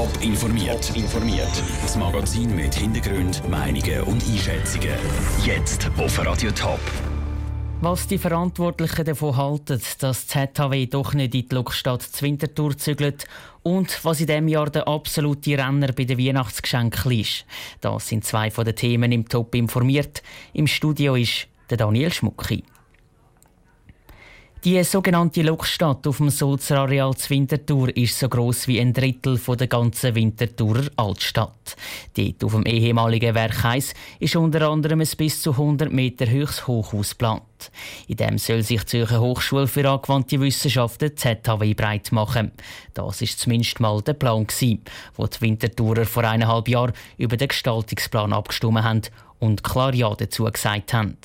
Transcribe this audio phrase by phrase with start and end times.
[0.00, 0.96] Top informiert.
[0.96, 1.62] informiert.
[1.82, 4.94] Das Magazin mit Hintergrund, Meinungen und Einschätzungen.
[5.44, 6.80] Jetzt auf Radio Top.
[7.82, 13.26] Was die Verantwortlichen davon halten, dass ZHW doch nicht in die Lokstadt Zwintertour zügelt
[13.62, 17.44] und was in diesem Jahr der absolute Renner bei den Weihnachtsgeschenken ist.
[17.82, 20.22] Das sind zwei von den Themen im Top informiert.
[20.54, 22.64] Im Studio ist der Daniel Schmucki.
[24.62, 29.66] Die sogenannte Lokstadt auf dem Sulzer Areal Winterthur ist so groß wie ein Drittel der
[29.66, 31.76] ganzen Winterthurer Altstadt.
[32.14, 36.66] Dort auf dem ehemaligen Werk 1 ist unter anderem ein bis zu 100 Meter hohes
[36.66, 37.70] Hochhaus geplant.
[38.06, 42.52] In dem soll sich die Zürcher Hochschule für angewandte Wissenschaften ZHW breit machen.
[42.92, 44.82] Das ist zumindest mal der Plan gewesen,
[45.14, 49.02] wo die Winterthurer vor eineinhalb Jahren über den Gestaltungsplan abgestimmt haben
[49.38, 51.16] und klar Ja dazu gesagt haben.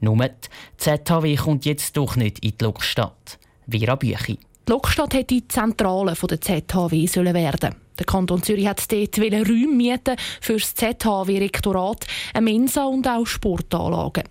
[0.00, 0.30] Nur die
[0.76, 3.38] ZHW kommt jetzt doch nicht in die Lokstadt.
[3.68, 4.38] Vera Büchi.
[4.68, 7.74] Die Lokstadt hätte die Zentrale der ZHW sollen werden.
[7.98, 14.24] Der Kanton Zürich hat dort Räume mieten für das ZHW-Rektorat, eine Mensa und auch Sportanlagen.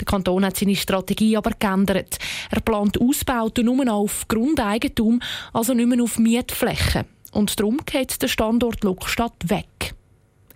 [0.00, 2.18] Der Kanton hat seine Strategie aber geändert.
[2.50, 5.20] Er plant Ausbauten nur auf Grundeigentum,
[5.52, 7.04] also nicht mehr auf Mietflächen.
[7.32, 9.94] Und darum geht der Standort Lokstadt weg.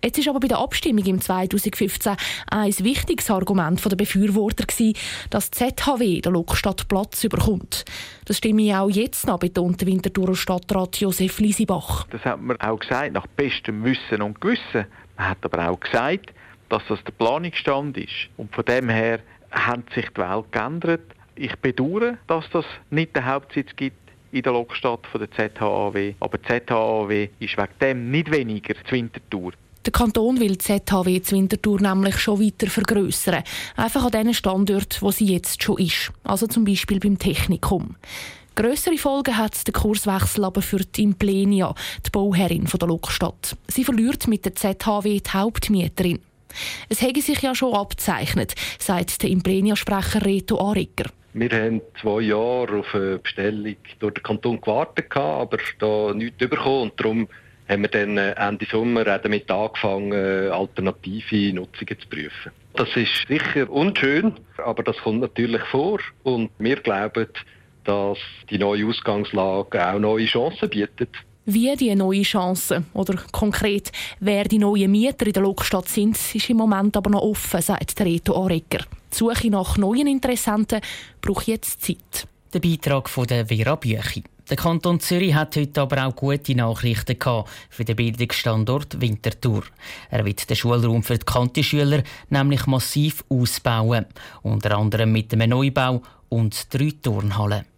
[0.03, 2.17] Jetzt ist aber bei der Abstimmung im 2015
[2.51, 4.97] ein wichtiges Argument der Befürworter gewesen,
[5.29, 7.85] dass ZHW der Lokstadt Platz bekommt.
[8.25, 12.05] Das stimme ich auch jetzt noch, betont der Winterthurer Stadtrat Josef Liesibach.
[12.09, 14.87] Das hat man auch gesagt, nach bestem Wissen und Gewissen.
[15.15, 16.33] Man hat aber auch gesagt,
[16.67, 18.27] dass das der Planungsstand ist.
[18.35, 19.19] Und von dem her
[19.51, 21.15] hat sich die Welt geändert.
[21.35, 23.95] Ich bedauere, dass das nicht den Hauptsitz gibt
[24.33, 26.15] in der Lokstadt der ZHAW.
[26.19, 29.53] Aber die ZHAW ist wegen dem nicht weniger zur Winterthur.
[29.85, 33.43] Der Kanton will die ZHW Winterthur nämlich schon weiter vergrössern.
[33.75, 36.11] Einfach an den Standorten, wo sie jetzt schon ist.
[36.23, 37.97] Also zum Beispiel beim Technikum.
[38.55, 41.73] Grössere Folgen hat der Kurswechsel aber für die Implenia,
[42.05, 43.57] die Bauherrin der Lokstadt.
[43.67, 46.19] Sie verliert mit der ZHW die Hauptmieterin.
[46.87, 51.09] Es hätte sich ja schon abzeichnet, sagt der Implenia-Sprecher Reto Ariger.
[51.33, 56.91] Wir haben zwei Jahre auf eine Bestellung durch den Kanton gewartet, aber da nichts bekommen.
[56.91, 57.27] Und darum
[57.73, 62.51] haben wir dann äh, Ende Sommer damit angefangen, äh, alternative Nutzungen zu prüfen.
[62.75, 67.27] Das ist sicher unschön, aber das kommt natürlich vor und wir glauben,
[67.83, 68.17] dass
[68.49, 71.09] die neue Ausgangslage auch neue Chancen bietet.
[71.45, 73.91] Wie die neue Chancen oder konkret
[74.21, 77.99] wer die neuen Mieter in der Lokstadt sind, ist im Moment aber noch offen, sagt
[77.99, 78.85] Reto Arecker.
[79.11, 80.79] Die Suche nach neuen Interessenten
[81.21, 82.27] braucht jetzt Zeit.
[82.53, 84.23] Der Beitrag von der Vera Büchi.
[84.49, 87.17] Der Kanton Zürich hat heute aber auch gute Nachrichten
[87.69, 89.63] für den Bildungsstandort Winterthur.
[90.09, 94.05] Er wird den Schulraum für die Kantischüler nämlich massiv ausbauen,
[94.41, 97.72] unter anderem mit einem Neubau und drei Turnhallen.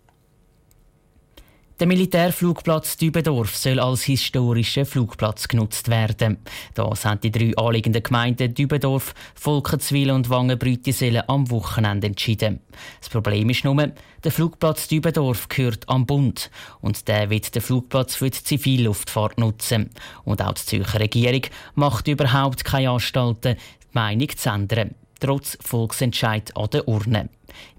[1.77, 6.37] Der Militärflugplatz Dübendorf soll als historischer Flugplatz genutzt werden.
[6.73, 12.61] Das haben die drei anliegenden Gemeinden Dübendorf, Volkenswil und Wangenbrütisellen am Wochenende entschieden.
[13.01, 13.91] Das Problem ist nur,
[14.23, 16.49] der Flugplatz Dübendorf gehört am Bund
[16.79, 19.89] und der wird den Flugplatz für die Zivilluftfahrt nutzen.
[20.23, 21.41] Und auch die Zürcher Regierung
[21.73, 27.27] macht überhaupt keine Anstalten, die Meinung zu ändern, trotz Volksentscheid an der Urne.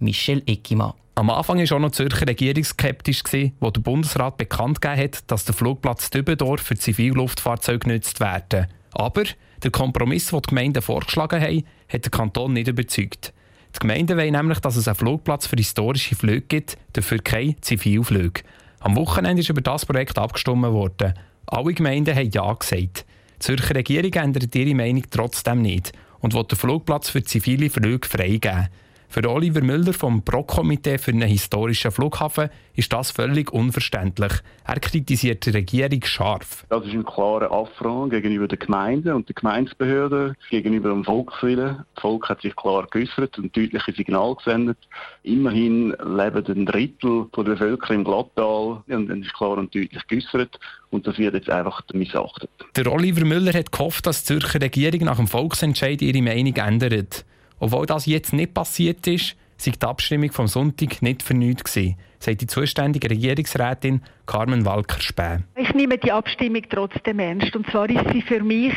[0.01, 0.93] Michel Eckimann.
[1.19, 3.23] Am Anfang war auch noch die Zürcher Regierung skeptisch,
[3.59, 8.67] wo der Bundesrat bekannt gegeben hat, dass der Flugplatz Dübendorf für Zivilluftfahrzeuge genutzt werden.
[8.93, 9.25] Aber
[9.63, 13.33] der Kompromiss, den die Gemeinden vorgeschlagen haben, hat den Kanton nicht überzeugt.
[13.75, 18.43] Die Gemeinden wollen nämlich, dass es einen Flugplatz für historische Flüge gibt, dafür keine Zivilflüge.
[18.81, 21.15] Am Wochenende ist über das Projekt abgestimmt worden.
[21.47, 23.07] Alle Gemeinden haben Ja gesagt.
[23.37, 28.07] Die Zürcher Regierung ändert ihre Meinung trotzdem nicht und will den Flugplatz für zivile Flüge
[28.07, 28.69] freigeben.
[29.09, 34.33] Für Oliver Müller vom Pro-Komitee für einen historischen Flughafen ist das völlig unverständlich.
[34.65, 36.67] Er kritisiert die Regierung scharf.
[36.69, 41.85] Das ist ein klarer Affront gegenüber den Gemeinden und den Gemeindebehörden, gegenüber dem Volkswillen.
[41.95, 44.79] Das Volk hat sich klar geäußert und deutliche Signale gesendet.
[45.23, 50.59] Immerhin leben ein Drittel der Bevölkerung im Glattal und dann ist klar und deutlich geäußert.
[50.91, 52.51] Und das wird jetzt einfach missachtet.
[52.77, 57.25] Der Oliver Müller hat gehofft, dass die Zürcher Regierung nach dem Volksentscheid ihre Meinung ändert.
[57.59, 62.41] Obwohl das jetzt nicht passiert ist, sei die Abstimmung vom Sonntag nicht vernünftig gewesen sagt
[62.41, 65.39] die zuständige Regierungsrätin Carmen Walker-Späh.
[65.55, 67.55] Ich nehme die Abstimmung trotzdem ernst.
[67.55, 68.75] Und zwar ist sie für mich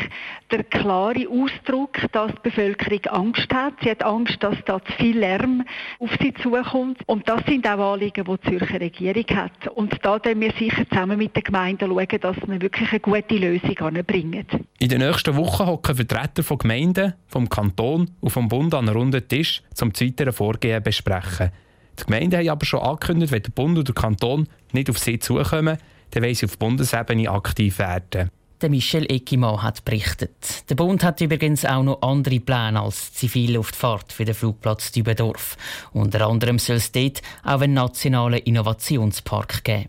[0.50, 3.74] der klare Ausdruck, dass die Bevölkerung Angst hat.
[3.82, 5.64] Sie hat Angst, dass da zu viel Lärm
[5.98, 7.00] auf sie zukommt.
[7.06, 9.68] Und das sind auch Anliegen, die die Zürcher Regierung hat.
[9.74, 13.36] Und da werden wir sicher zusammen mit den Gemeinden schauen, dass wir wirklich eine gute
[13.36, 14.46] Lösung anbringen.
[14.78, 18.96] In den nächsten Wochen hocken Vertreter von Gemeinden, vom Kanton und vom Bund an einem
[18.96, 21.50] runden Tisch, um das weitere Vorgehen zu besprechen.
[21.98, 25.18] Die Gemeinden haben aber schon angekündigt, wenn der Bund oder der Kanton nicht auf sie
[25.18, 25.78] zukommen,
[26.10, 28.30] dann wollen sie auf Bundesebene aktiv werden.
[28.60, 30.68] Der Michel Ekimann hat berichtet.
[30.68, 35.56] Der Bund hat übrigens auch noch andere Pläne als Zivilluftfahrt für den Flugplatz Dübendorf.
[35.94, 39.88] Unter anderem soll es dort auch einen nationalen Innovationspark geben.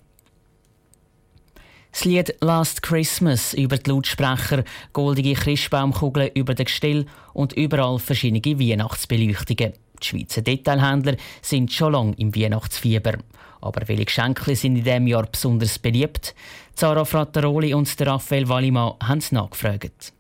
[1.92, 4.64] Das Lied Last Christmas über die Lautsprecher,
[4.94, 9.74] goldige Christbaumkugeln über den Gestell und überall verschiedene Weihnachtsbeleuchtungen.
[10.02, 13.14] Die Schweizer Detailhändler sind schon lange im Weihnachtsfieber.
[13.62, 16.34] Aber welche Geschenke sind in diesem Jahr besonders beliebt?
[16.74, 20.14] Zara Frattaroli und Raphael Wallimann haben es nachgefragt.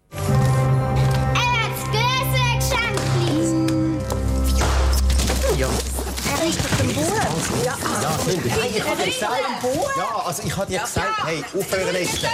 [5.57, 5.69] Ja, ja,
[6.37, 6.49] hey,
[8.75, 9.33] ich habe dir gesagt,
[9.97, 12.29] ja, also ich habe dir gesagt, hey, aufhören essen.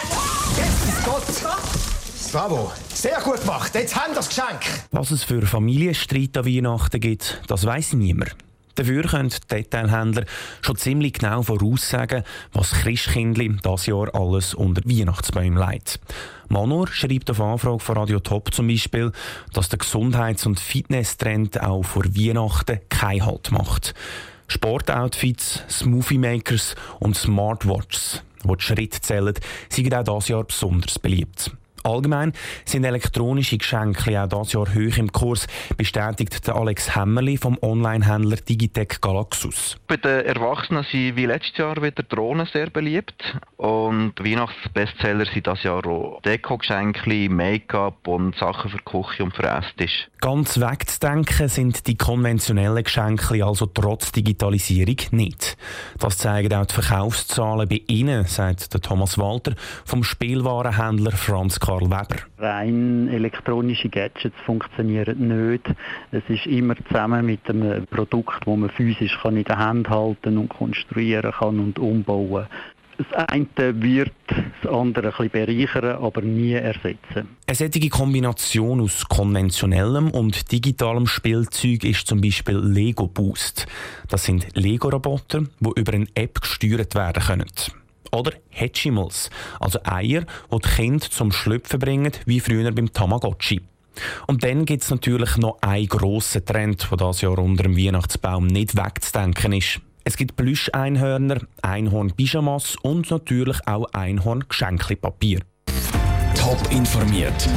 [0.55, 1.96] Jetzt Gott.
[2.31, 3.73] Bravo, sehr gut gemacht.
[3.73, 4.61] Jetzt haben wir das Geschenk.
[4.91, 8.35] Was es für Familienstreit an Weihnachten gibt, das weiß niemand.
[8.75, 10.25] Dafür können Detailhändler
[10.61, 15.99] schon ziemlich genau voraussagen, was Christkindli das Jahr alles unter Weihnachtsbäumen leitet.
[16.47, 19.11] Manor schreibt auf Anfrage von Radio Top zum Beispiel,
[19.53, 23.95] dass der Gesundheits- und Fitnesstrend auch vor Weihnachten keinen Halt macht.
[24.47, 29.33] Sportoutfits, Smoothie Makers und Smartwatches, die die Schritte zählen,
[29.69, 31.51] sind auch dieses Jahr besonders beliebt.
[31.83, 32.33] Allgemein
[32.65, 35.47] sind elektronische Geschenke auch dieses Jahr hoch im Kurs,
[35.77, 39.77] bestätigt der Alex Hämmerli vom Online-Händler Digitec Galaxus.
[39.87, 45.63] Bei den Erwachsenen sind wie letztes Jahr wieder Drohnen sehr beliebt und Weihnachtsbestseller sind das
[45.63, 50.07] Jahr auch Deko-Geschenke, Make-up und Sachen für Küche und für Esstisch.
[50.19, 55.57] Ganz wegzudenken sind die konventionellen Geschenke also trotz Digitalisierung nicht.
[55.99, 59.53] Das zeigen auch die Verkaufszahlen bei Ihnen, sagt der Thomas Walter
[59.85, 62.15] vom Spielwarenhändler Franz Karl Weber.
[62.37, 65.65] Rein elektronische Gadgets funktionieren nicht.
[66.13, 70.37] Es ist immer zusammen mit einem Produkt, das man physisch kann in der Hand halten
[70.37, 72.47] und konstruieren kann und umbauen.
[72.97, 77.27] Das eine wird das andere ein bisschen bereichern, aber nie ersetzen.
[77.45, 83.67] Eine solche Kombination aus konventionellem und digitalem Spielzeug ist zum Beispiel Lego Boost.
[84.07, 87.45] Das sind Lego-Roboter, die über eine App gesteuert werden können.
[88.11, 90.21] Oder Hatchimals, also Eier,
[90.51, 93.61] die die Kinder zum Schlüpfen bringen, wie früher beim Tamagotchi.
[94.27, 98.47] Und dann gibt es natürlich noch einen grossen Trend, der dieses Jahr unter dem Weihnachtsbaum
[98.47, 99.81] nicht wegzudenken ist.
[100.03, 105.41] Es gibt Plüsch-Einhörner, Einhorn-Pyjamas und natürlich auch Einhorn-Geschenkpapier.
[106.33, 107.49] Top informiert,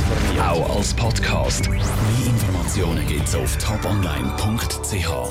[0.42, 1.68] auch als Podcast.
[1.68, 1.78] Mehr
[2.26, 5.30] Informationen gibt es auf toponline.ch.